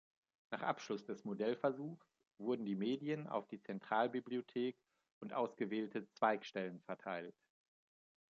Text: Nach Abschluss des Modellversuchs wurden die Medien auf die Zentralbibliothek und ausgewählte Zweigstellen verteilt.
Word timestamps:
Nach 0.49 0.63
Abschluss 0.63 1.05
des 1.05 1.25
Modellversuchs 1.25 2.07
wurden 2.39 2.65
die 2.65 2.73
Medien 2.73 3.27
auf 3.27 3.45
die 3.47 3.61
Zentralbibliothek 3.61 4.75
und 5.19 5.31
ausgewählte 5.31 6.09
Zweigstellen 6.13 6.81
verteilt. 6.81 7.35